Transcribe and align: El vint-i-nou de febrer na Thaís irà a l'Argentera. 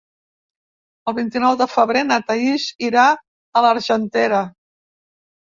El 1.11 1.15
vint-i-nou 1.17 1.57
de 1.59 1.67
febrer 1.73 2.01
na 2.07 2.17
Thaís 2.31 2.65
irà 2.89 3.05
a 3.61 3.65
l'Argentera. 3.67 4.43